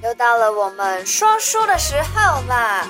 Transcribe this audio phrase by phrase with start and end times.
[0.00, 2.86] 又到了我们说书的时候啦！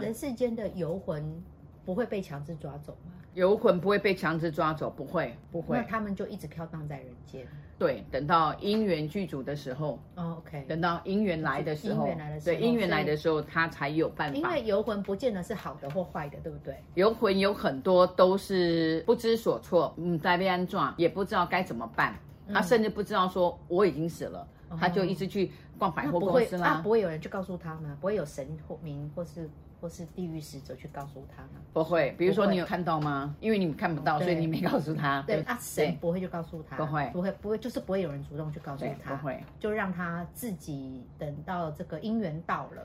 [0.00, 1.42] 人世间的游魂
[1.84, 3.12] 不会被强制抓走吗？
[3.32, 5.76] 游魂不会被强制抓走，不会，不会。
[5.76, 7.44] 那他们就一直飘荡在人间。
[7.78, 12.08] 对，等到因缘具足的时候，哦，OK，等到因缘来的时候，
[12.44, 14.36] 对，因缘来的时候，他才有办法。
[14.36, 16.76] 因为游魂不见得是好的或坏的，对不对？
[16.94, 22.16] 游魂有很多都是不知所措，嗯，在被安状，也不知道该怎么办。
[22.52, 24.46] 他甚至不知道说我已经死了，
[24.78, 26.74] 他就一直去逛百货公司啦。
[26.74, 27.96] 那不会有人去告诉他吗？
[28.00, 29.48] 不会有神或名或是？
[29.84, 31.60] 或是地狱使者去告诉他吗？
[31.74, 33.36] 不会，比如说你有看到吗？
[33.38, 35.22] 因为你们看不到，所以你没告诉他。
[35.26, 36.74] 对啊，神不会去告诉他。
[36.78, 39.14] 不会，不会，不会，就是不会有人主动去告诉他。
[39.14, 42.82] 不会，就让他自己等到这个姻缘到了。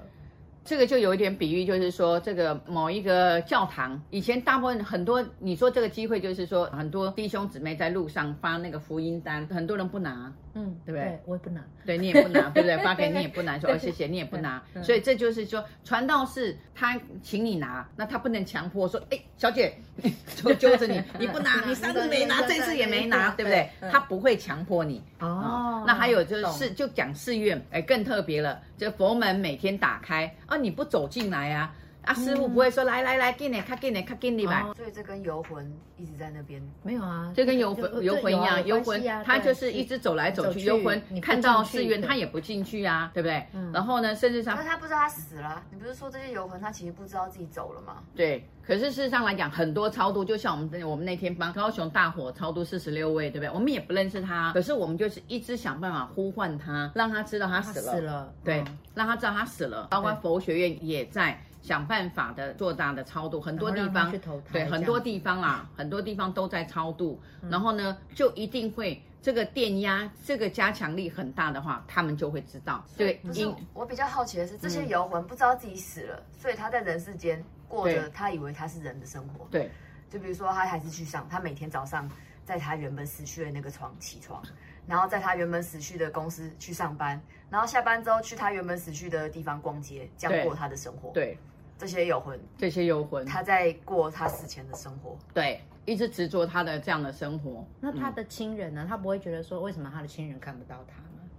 [0.69, 10.31] 这个就有一点比喻，就是说这个某一个教堂，以前大部分很多，你说这个机会就是说很多弟兄姊妹在路上发那个福音单，很多人不拿。
[10.53, 11.09] 嗯，对不对？
[11.09, 12.77] 对，我也不拿，对你也不拿，对不对？
[12.83, 19.73] 发给你也不拿，说哦 谢谢，你也不拿，所以这就是说，传道士他请你拿，那他不能强迫说，哎，小姐，
[20.35, 23.69] 就揪着你，你不拿， 你上次没拿，这次也没拿，对不对？
[23.91, 25.01] 他不会强迫你。
[25.19, 31.75] 哦，那还有就是就讲寺院，哎，更特别了，这佛门每天打开啊，你不走进来啊。
[32.09, 34.73] 啊，师傅不会说来来来，给你，卡给你，卡给你吧。
[34.75, 40.61] 所以这跟游魂一直在那边没有啊，就跟游魂游魂一样，游魂他就是一直走来走去。
[40.61, 43.45] 游魂你看到寺院他也不进去啊，对不对？
[43.71, 45.63] 然后呢，甚至上，但他不知道他死了。
[45.69, 47.97] 你不是说这些游魂他其实不知道自己走了吗？
[48.15, 53.53] 对，可是事实上来讲，很多超度，就像我们我们那天帮高雄大火超度四十六位，对不对？
[53.53, 58.63] 我们也不认识他，可是我们就是一直想办法呼唤他，让他知道他死了，死了，对，
[58.95, 59.87] 让他知道他死了。
[59.91, 61.39] 包括佛学院也在。
[61.61, 64.11] 想办法的做大的超度，很多地方
[64.51, 67.19] 对很多地方啦，很多地方都在超度。
[67.41, 72.83] 嗯、然后呢，就一定会这个电压，这个加强力很大的话，他们就会知道。
[72.97, 79.45] 对，不是我比较好奇的是，这些游魂不知道自己死了，嗯、所以他在人世间过着他以为他是人的生活。
[79.51, 79.69] 对，
[80.09, 82.09] 就比如说他还是去上，他每天早上
[82.45, 84.41] 在他原本死去的那个床起床，
[84.87, 91.11] 然后在他原本死去的公司去上班，然后下班之后去他原本死去的地方逛街，这样过他的生活。
[91.11, 91.37] 对。
[91.79, 97.65] 对这些游魂，这些游魂，他在过他死前的生活，对，一直执着他的这样的生活。
[97.79, 98.85] 那他的亲人呢？
[98.87, 101.29] 他不会觉得说，为什么他的亲人看不到他呢？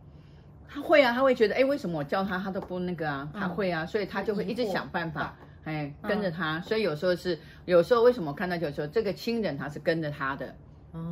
[0.66, 3.28] 他会啊，他会觉得，哎，为什么我叫他，他都不那个啊？
[3.34, 6.58] 他会啊，所以他就会一直想办法，哎，跟着他。
[6.62, 10.54] 所以有时候是，有时候为什么看到就是说这个亲人他是跟着他的。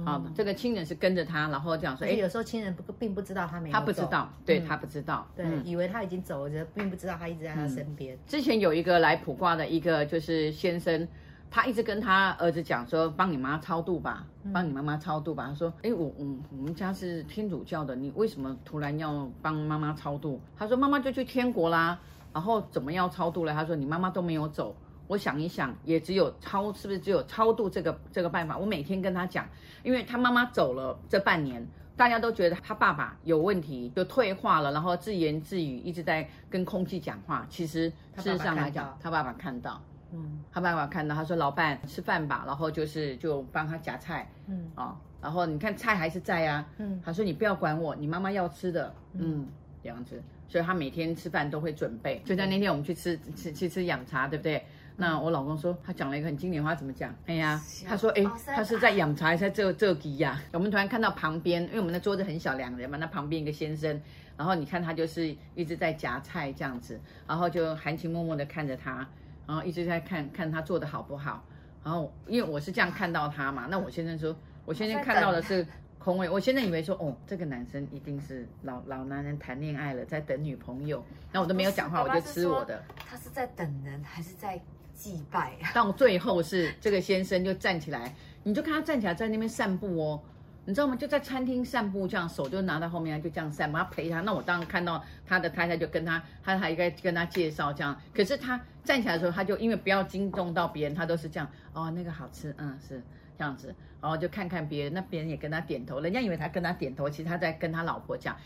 [0.04, 2.06] 好，这个亲人是跟着他，然后这样说。
[2.06, 8.18] 哎，有时候亲人不并不知道他没有走，他不知道，对他不知道，对，以为他已经走了，并不知道他一直在他身边。
[8.26, 11.06] 之前有一个来卜卦的一个就是先生，
[11.50, 15.46] 他一直跟他儿子讲说，帮你妈超度吧，帮你妈妈超度吧。
[15.48, 20.40] 他说，哎，我我我们家是天主教的，你为什么突然要帮妈妈超度？
[20.56, 21.98] 他说，妈妈就去天国啦，
[22.32, 23.52] 然后怎么要超度了？
[23.52, 24.74] 他说，你妈妈都没有走。
[25.08, 28.56] 我想一想，也只有超，是不是只有超度这个这个办法？
[28.56, 29.48] 我每天跟他讲，
[29.82, 37.44] 因为他妈妈走了这半年，大家都觉得他爸爸有问题，就退化了，然后自言自语，一直在跟空气讲话。
[37.48, 39.82] 其实事实上来讲，他爸爸看到，
[40.12, 49.48] 嗯，他爸爸看到，他说：“老伴吃饭吧。”然后就是就帮他夹菜，嗯啊，然后你看菜还是在啊，嗯，他说：“你不要管我，你妈妈要吃的，嗯，
[49.82, 52.22] 这样子。”所以他每天吃饭都会准备。
[52.24, 54.64] 就像那天我们去吃吃去吃养茶，对不对？
[55.00, 57.14] 那我老公说，他讲了一个很经典话，怎么讲？
[57.26, 60.42] 哎呀，他说，哎，他是在养茶，在这这里呀。
[60.52, 64.02] 我们突然看到旁边，因为我们的桌子很小，两个人嘛，那旁边一个先生，
[64.36, 69.08] 然后你看他就是一直在夹菜这样子，然后就含情脉脉的看着他，
[69.46, 71.44] 然后一直在看看他做的好不好。
[71.84, 75.64] 然后因为我是这样看到他嘛，那我先生说，我先生看到的是
[76.00, 81.04] 空位，我现在以为说，哦，这个男生一定是老老男人谈恋爱了，在等女朋友。
[81.30, 82.82] 那我都没有讲话，我就吃我的。
[82.96, 84.60] 他是在等人还是在？
[84.98, 90.20] 祭拜， 到最后是这个先生就站起来，你就看他站起来在那边散步哦，
[90.64, 90.96] 你知道吗？
[90.96, 94.20] 就在餐厅散步，这样手就拿到后面，就这样散步，他陪他。
[94.22, 97.96] 那我当然看到他的太太就跟他，他还应该跟他介绍这样。
[98.12, 103.00] 可是他站起来的时候，他就因为不要惊动到别人，他都是这样哦，那个好吃，嗯，是
[103.38, 108.36] 这样子，然后就看看别人，那别人也跟他点头，人家以为他跟他点头，其实他在跟他老婆讲。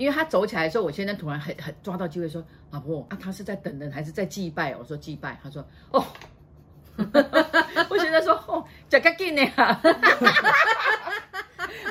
[0.00, 2.42] 因为他走起来的时候，我现在突然很很抓到机会说
[2.72, 5.62] ：“老婆啊，他是在等人还是在祭拜？”我说：“祭拜。”他说
[5.92, 6.02] ：“哦。”
[7.90, 9.42] 我现在说：“哦，这个紧呢。”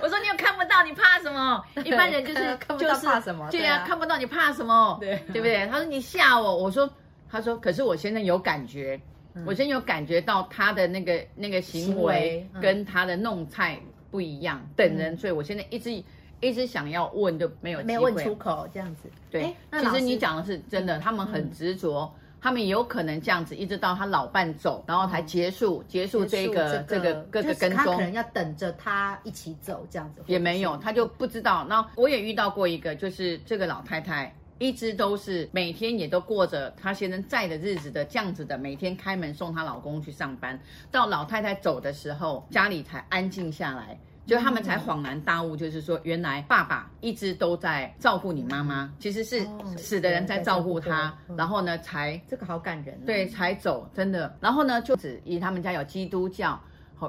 [0.02, 1.64] 我说：“你又看不到，你怕什么？
[1.86, 3.48] 一般人就是看不到怕什么？
[3.52, 4.98] 对呀，看不到你怕什么？
[5.00, 6.92] 对对不对？”他说：“你吓我。”我说
[7.30, 9.00] ：“他说，可是我现在有感觉，
[9.46, 13.80] 我现在有感觉到他的那个那个行为跟他的弄菜。”
[14.12, 16.04] 不一样，等人，所以我现在一直
[16.42, 19.10] 一直想要问，就没有没有问出口这样子。
[19.30, 22.14] 对，其实你讲的是真的，他们很执着。
[22.42, 27.78] 他们有可能这样子，一直到他老伴走，然后才结束、嗯、结束这个这个、这个、各个跟踪。
[27.78, 30.24] 他可能要等着他一起走这样子。
[30.26, 31.66] 也没有，他就不知道。
[31.68, 40.58] 那我也遇到过一个，就是这个老太太一直都是每天也都过着她先生在的日子的这样子的，每天开门送她老公去上班，
[40.90, 44.00] 到老太太走的时候，家里才安静下来。
[44.30, 49.44] 就他们才恍然大悟，就是说，原来爸爸一直都在照顾你妈妈，其实是
[49.76, 54.38] 死的人在照顾他，然后呢，才这个好感人，对，才走，真的。
[54.40, 56.62] 然后呢，就只以他们家有基督教，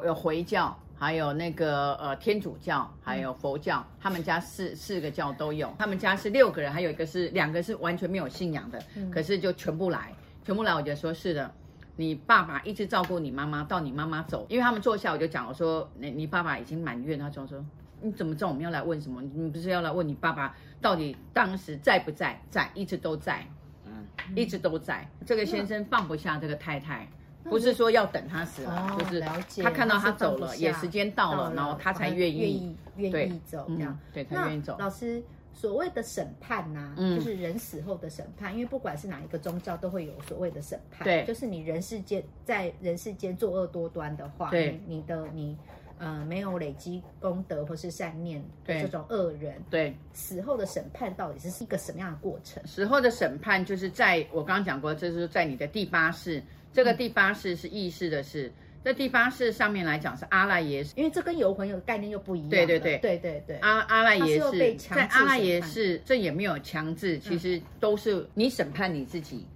[0.02, 5.70] 有回教，还有那个呃天主教，还有佛教，他们家四四个教都有。
[5.78, 8.82] 他们家是六个人，还有一个是两个是完全没有信仰的，
[9.12, 11.52] 可是就全部来，全部来，我就说是的。
[12.00, 17.62] 你爸爸一直照顾你妈妈，到你妈妈走，因为他们坐下，我就讲，我说，你你爸爸已经满月，他就说，
[18.00, 19.20] 你怎么知道我们要来问什么？
[19.20, 22.41] 你不是要来问你爸爸到底当时在不在？
[22.49, 23.47] 在，一直都在，
[23.85, 25.06] 嗯，一直都在。
[25.26, 27.06] 这个先生放不下这个太太，
[27.44, 29.20] 不是说要等他死了，就是
[29.62, 34.75] 他看到他走了，也时间到了，然后他才愿意愿意走这样，对，他愿意走。
[34.79, 35.23] 老师。
[35.52, 41.05] 所谓的审判呐、啊，嗯、就是人死后的审判，因为不管是哪一个宗教，都会有所谓的审判。
[41.05, 45.56] 对，就是你人世间在人世间作恶多端的话，对，你的你
[45.99, 52.64] 呃没有累积功德或是善念的这种恶人，对，死后的审判到底是一个什么样的过程？
[52.67, 56.43] 死后的审判就是在我刚刚讲过，就是在你的第八世，
[56.73, 58.49] 这个第八世是意识的事。
[58.49, 62.49] 嗯在第八世上面来讲是阿赖耶识，因为这跟游魂有概念又不一样。
[62.49, 63.56] 对对对对对对。
[63.59, 69.47] 阿阿赖耶识在阿赖耶识，这也没有强制，其实都是你审判你自己。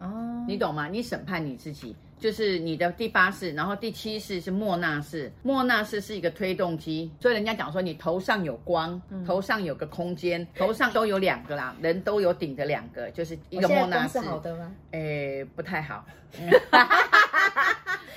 [0.00, 0.86] 哦，你懂吗？
[0.86, 5.30] 你审判你自己，就是你的第八世，然后第七世是莫那世。
[5.42, 14.14] 末那世是一个推动机，所以人家讲说你头上有光，头上有个空间，头上都有两个啦，人都有顶的两个，就是一个莫那世。
[14.14, 14.72] 是好的吗？
[14.90, 16.04] 诶，不太好。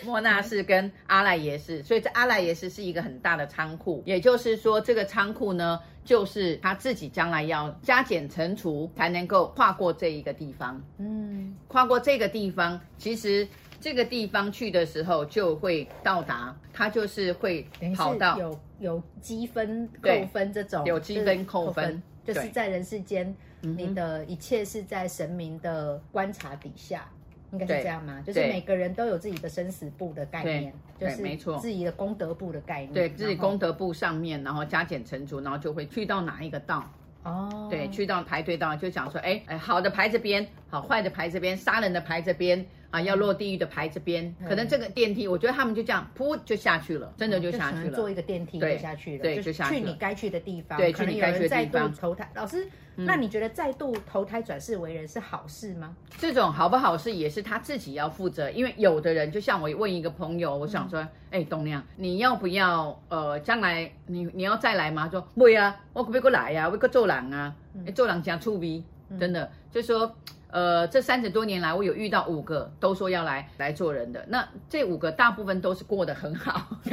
[0.04, 10.82] 莫那识跟阿赖耶识，所以这阿赖耶识是一个很大的仓库，也就是说，这个仓库呢，就是他自己将来要加减乘除才能够跨过这一个地方。
[10.98, 13.48] 嗯，跨过这个地方，其实
[13.82, 27.10] 这个地方去的时候就会到达，它就是会跑到有有积分扣分这种，有积分扣分，就是在人世间，你的一切是在神明的观察底下。
[27.52, 28.24] 应该是这样吗？
[28.26, 32.94] 就是每个人都有自己的生死簿的概念，就是没错，自己的功德簿的概念。
[32.94, 36.90] 对，自己功德簿上面，然后加减乘除，然后就会去到哪一个道。
[37.24, 42.66] 哦，对，去到排队道，就讲说，哎哎，好的排这边，好坏的排这边，杀人的排这边。
[42.92, 47.96] 啊，要落地狱的牌这边，可能这个电梯，我觉得他们就这样噗就下去了，真的就下去了。
[47.96, 49.76] 坐一个电梯就下去了，对，就下去。
[49.76, 51.92] 去你该去的地方，对，去你该去的地方。
[51.94, 55.96] 投胎，老师，那你觉得再度投胎转世为人是好事吗？
[56.18, 65.08] 这种好不好事也是他自己要负责，因为有的人就像我问一个朋友，我想说，哎，董亮，你要不要呃，将来你你要再来吗？
[65.10, 66.68] 说不呀，我可不可以来呀？
[66.70, 67.56] 我可做人啊，
[67.96, 68.84] 做人讲出逼，
[69.18, 70.14] 真的就说。
[70.52, 76.68] 呃，这三十多年来，我有遇到五个都说要来来做人的，那这五个大部分都是过得很好，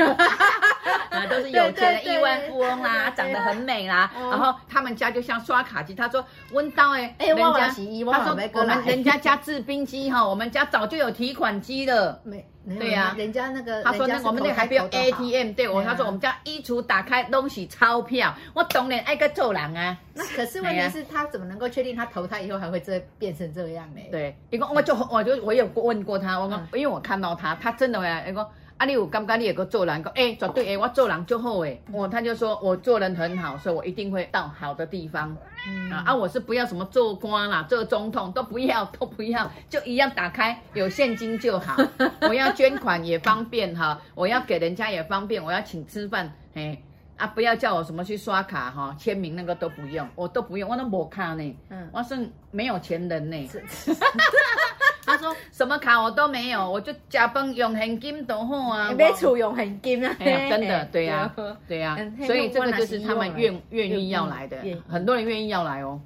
[1.11, 12.21] 啊，都是有钱的亿万富翁啦， 长得很美啦，然后他们家就像刷卡机，他说温刀哎，人家洗衣他说我们人家家制冰机哈， 我们家早就有提款机了。
[12.79, 19.97] 对呀，人家那个他说那我们那还不用 ATM，对我他说我们家衣橱打开东西钞票，我当然爱个做人啊。
[20.13, 24.03] 那可是问题是，他怎么能够确定他投胎以后还会这变成这样呢？
[24.11, 28.47] 对，一个我就我就我有问过他，我说因为我看到他，他真的呀，一个
[28.79, 35.37] 啊你有感觉你也个做人，个哎绝对哎我做人就好哎，我他就说我做人很好，所以我一定会到好的地方。
[35.67, 36.15] 嗯、啊啊！
[36.15, 41.77] 我是不要什么做官啦，做总统都不要， 都不要，就一样打开有现金就好。
[42.23, 46.81] 我要捐款也方便哈，我要给人家也方便，我要请吃饭，嘿
[47.17, 47.27] 啊！
[47.27, 51.57] 不要叫我什么去刷卡哈，签名那个都不用，我都不用，我那没卡呢。
[51.71, 52.17] 嗯，我是
[52.53, 53.49] 没有钱人呢。
[55.19, 58.93] 他说什么卡我都没有，我就加班用现金都好啊。
[58.97, 60.15] 别处用现金啊？
[60.19, 61.35] 真的，对呀，
[61.67, 61.99] 对呀。
[62.25, 64.57] 所以这个就是他们愿愿意要来的，
[64.89, 66.01] 很多人愿意要来哦。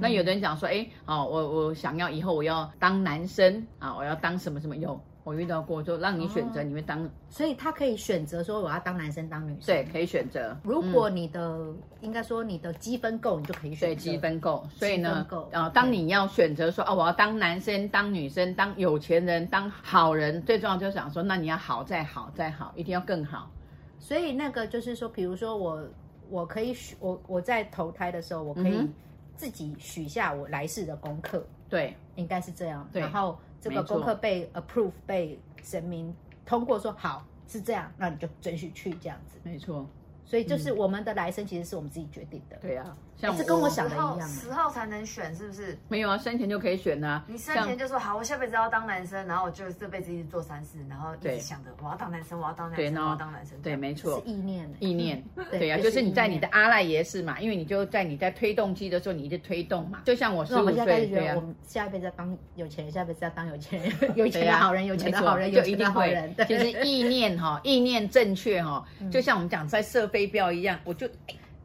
[0.00, 5.00] 那有的人讲说，哎，哦，我我想要以后我要当男生啊，我要当什么什么有。
[5.28, 10.56] 我遇到过，就让你选择，你会当，所以他可以选择说我要当男生当女生，对，可以选择。
[10.64, 11.66] 如果你的
[12.00, 13.86] 应该说你的积分够，你就可以选择。
[13.86, 23.50] 对，积分够，所以呢，啊，当你要选择说，哦，我要当男生当女生，当有钱人当好人，最重要就是想说，那你要好再好再好，一定要更好。
[23.98, 25.86] 所以那个就是说，比如说我
[26.30, 28.88] 我可以许我我在投胎的时候，我可以
[29.36, 31.46] 自己许下我来世的功课。
[31.68, 32.88] 对，应该是这样。
[32.90, 36.14] 对，然后这个功课被 approve 被神明
[36.46, 39.38] 通过说，好是这样，那你就准许去这样子。
[39.42, 39.86] 没错。
[40.28, 42.56] 所以就是我们的来生其实是我们自己决定的。
[42.60, 44.28] 对啊，像是跟我想的一样。
[44.28, 45.78] 十号才能选，是不是？
[45.88, 47.24] 没有啊，生前就可以选啊。
[47.26, 53.58] 你生前就说好，我下辈子要当男生，然后我就这辈子一直做三事，然后一直想着我要当男生，我要当男生，我要当男生。
[53.62, 54.22] 对，没错。
[54.22, 54.70] 是意念。
[54.80, 55.24] 意念。
[55.50, 60.02] 对啊，就是你在你的阿赖耶识嘛，因为你就在你在推动机的时候，你一直推动嘛。
[60.04, 61.34] 就像我十五岁，对啊。
[61.36, 66.34] 我们下一辈子要当有钱人，下辈子要当有钱人，有钱的好人，有钱的好人，就一定会。
[66.46, 70.92] 其实意念哈，意念正确哈，就像我们讲在射飞镖一样，我。
[70.92, 71.08] 就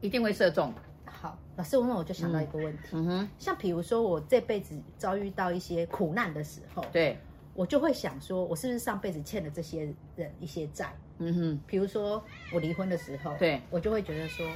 [0.00, 0.72] 一定会射中。
[1.06, 7.18] 好，老师，那我就想到一个问题，嗯哼，像比如说我这辈子遭遇到一些苦难的时候，对，
[7.54, 10.94] 我就会想说，我是不是上辈子欠了这些人一些债？
[11.18, 14.46] 嗯哼，比如说我离婚的时候，对，我就会觉得说，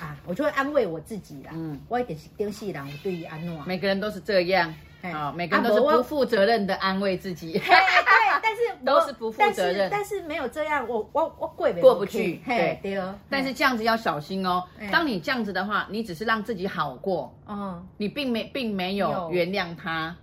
[0.00, 4.74] 啊，我就会安慰我自己啦，嗯，我一点丢弃人，我对于安诺，每个人都是这样。
[5.02, 7.52] 啊，每个人都是不负责任的安慰自己。
[7.52, 7.62] 对，
[8.42, 9.88] 但是都是不负责任。
[9.90, 12.40] 但是没有这样，我我我过过不去。
[12.46, 12.80] 对，
[13.28, 14.62] 但是这样子要小心哦。
[14.90, 17.34] 当你这样子的话，你只是让自己好过。
[17.48, 20.14] 嗯，你并没并没有原谅他。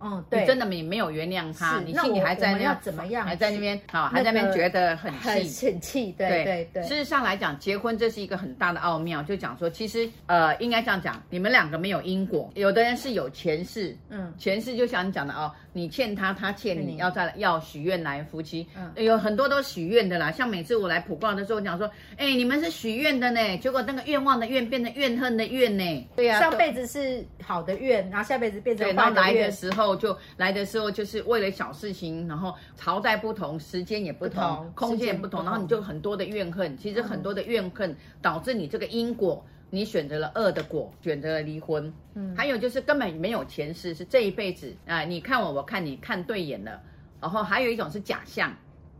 [0.00, 3.26] 嗯，对，你真的没没有原谅他，你心里还在那要怎么样？
[3.26, 5.12] 还在那边好，还在那边觉得很
[5.48, 6.12] 气，很气。
[6.12, 6.82] 对对对。
[6.82, 20.30] 事实上来讲，结婚这是一个很大的奥妙，就讲说，其实呃，应该这样讲，你们两个没有因果，有的人是有前世，嗯，前世就像你讲的哦，你欠他，他欠你，要再要许愿来夫妻，嗯，有很多都许愿的啦。
[20.30, 26.08] 像每次我来普卦的时候，讲说，哎，你们是许愿的呢，结果那个愿望的愿变成怨恨的怨呢。
[26.16, 29.14] 对呀，上辈子是好的愿，然后下辈子变成坏的愿。
[29.14, 30.66] 来的时候就来的。
[30.66, 36.76] 时候就是为了小事情，然后朝代不同，时间也不同，不同空间也不同，然后你就很多的怨恨。
[36.76, 41.92] 其实很多的怨恨导致你这个因果，你选择了恶的果，选择了离婚。
[42.14, 46.80] 嗯，还有就是根本没有前世，是这一辈子啊、呃，你看我，我看你，看对眼了。
[47.20, 48.52] 然后还有一种是假象，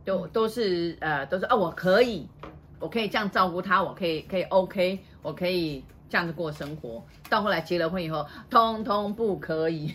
[0.05, 2.25] 都都是呃，都是哦，我可以，
[2.79, 7.03] 我可以这样照顾他，我可以可以 OK，我可以这样子过生活。
[7.29, 9.93] 到后来结了婚以后，通通不可以。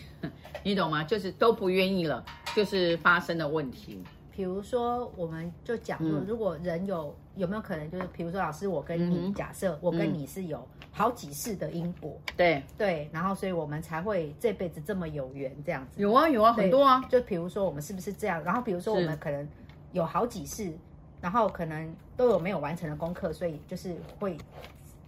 [0.63, 1.03] 你懂吗？
[1.03, 2.23] 就是都不愿意了，
[2.55, 4.01] 就是发生的问题。
[4.35, 16.01] 比如说，我们就讲说，如果人有有没有可能，就是比如说，老师，我跟你假设，我跟你是有好几世的因果，对对，然后所以我们才会这辈子这么有缘这样子。
[16.01, 17.05] 有啊有啊，很多啊。
[17.07, 18.43] 就比如说，我们是不是这样？
[18.43, 19.47] 然后比如说，我们可能
[19.91, 20.73] 有好几世，
[21.21, 24.35] 然后可能都有没有完成的功课，所以就是会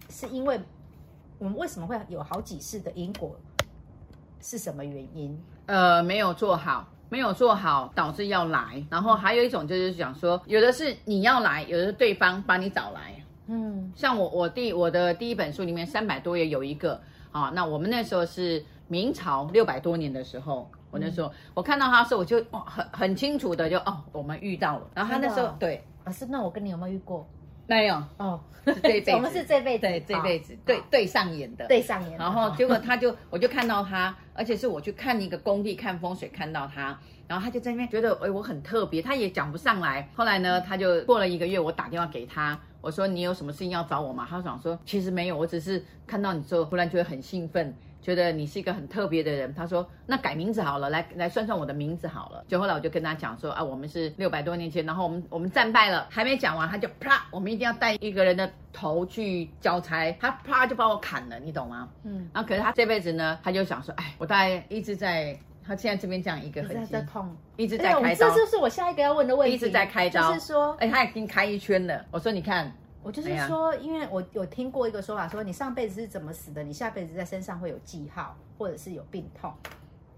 [0.08, 0.60] 是因为
[1.40, 3.34] 我们为什么会有好几世的因果？
[4.40, 5.38] 是什么原因？
[5.66, 8.84] 呃，没有做好，没有做好，导致要来。
[8.90, 13.14] 然后还有一种就是讲说，有的是你要来，有的是对方把你找来。
[13.48, 17.00] 嗯，像我，我第我的第一本书里面三百多页有一个
[17.30, 24.86] 啊，那我们那时候是明朝六百多年的时候，我那时候、嗯、我看到他的时候，我就哦很很清楚的就哦，我们遇到了。
[24.94, 27.28] 然后他那时候对，老师，那我跟你有没有遇过？
[27.66, 32.18] 没有哦，是这辈子， 我们是这辈子，对这辈子，对对上眼的，对上眼。
[32.18, 40.08] 然后结果他就，我就看到他，而且是我去看一个工地看风水看到他，然后他就在那边觉得，哎，我很特别，他也讲不上来。
[40.14, 44.26] 后来呢，他就过了一个月，我打电话给他，我说你有什么事情要找我吗？
[44.28, 47.74] 他想说其实没有，我只是看到你之后，忽然觉得很兴奋。
[48.06, 52.44] 觉得你是一个很特别的人，他说那改名字好了，来来算算我的名字好了。
[52.46, 61.88] 就后来我就跟他讲说啊，我们是六百多年前，然后我们我们战败了，还没讲完他就啪，我们一定要带一个人的头去交差，他啪就把我砍了，你懂吗？
[62.04, 65.36] 嗯，然后可是他这辈子呢，他就想说，哎，我大概一直在
[65.66, 72.04] 他现在这边这样一个痕迹，一直在痛，一直在开刀，这就是我下一个要问的问题，一直在开刀，就是说，哎，他已经开一圈了。
[72.12, 72.72] 我说你看。
[73.06, 79.54] 我就是说，因为我有听过一个说法，说你上辈子是怎么死的，你下辈子在身上会有记号，或者是有病痛、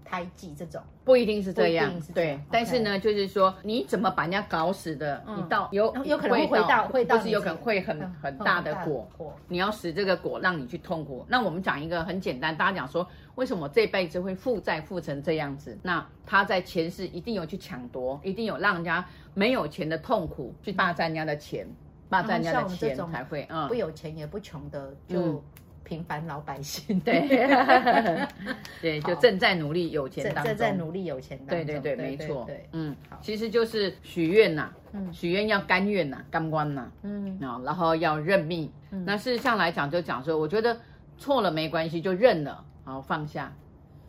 [0.03, 1.93] 胎记这种，不一定是这样。
[2.15, 9.07] 对，但是呢，就是说你怎么把人家搞死的，你到有有可能会到，会到，就是有可能会很很大的果。
[9.47, 11.23] 你要使这个果让你去痛苦。
[11.29, 15.77] 那我们讲一个很简单，大家讲说，为什么我这辈子会负债负成这样子？
[15.83, 19.05] 那他在前世一定有去抢夺，一定有让人家
[19.35, 21.67] 没有钱的痛苦，去霸占人家的钱。
[22.09, 25.43] 霸占人家的钱才会，嗯，不有钱也不穷的，就
[25.83, 27.21] 平凡老百姓，对，
[28.81, 34.71] 对，就正在努力有钱当中，正在努力有钱当中，对对对，没错，嗯，其实就是许愿呐，
[35.11, 38.71] 许愿要甘愿呐，甘愿呐，嗯，然后要认命，
[39.05, 40.77] 那事实上来讲就讲说，我觉得
[41.17, 43.53] 错了没关系，就认了，然后放下，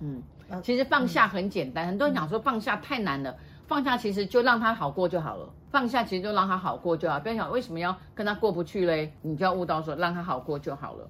[0.00, 0.22] 嗯，
[0.62, 3.36] 其实放下很简单，很多人讲说放下太难了。
[3.66, 11.08] 放下其实就让他好过就好了，放下其实就让他好过就好，不要想为什么要跟他过不去嘞，你就要悟到说让他好过就好了。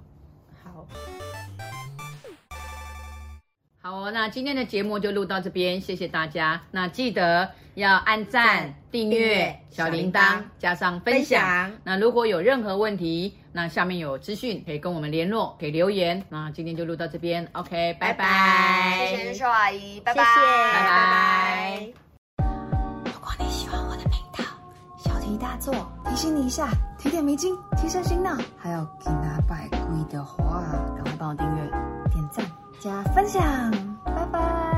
[0.62, 0.86] 好，
[3.82, 6.60] 好哦，那今天的节目就录到这边，谢谢大家。
[6.70, 11.72] 那记得要按赞、订阅、小铃铛，加上分享。
[11.82, 16.22] 那如果有任何问题，那下面有资讯可以跟我们联络，可以留言。
[16.28, 19.06] 那今天就录到这边，OK，拜拜。
[19.08, 22.09] 谢谢秀阿姨，拜拜，拜拜。
[25.40, 26.68] 大作，提醒你一下，
[26.98, 28.36] 提点迷津，提升心脑。
[28.56, 30.62] 还有给他拜跪的话，
[30.94, 31.70] 赶快帮我订阅、
[32.10, 32.44] 点赞、
[32.78, 33.42] 加分享，
[34.04, 34.69] 拜拜。